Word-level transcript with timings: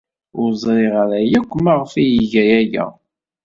Ur 0.41 0.49
ẓriɣ 0.63 0.93
ara 1.03 1.17
akk 1.39 1.51
maɣef 1.63 1.91
ay 2.01 2.09
iga 2.21 2.43
aya. 2.59 2.85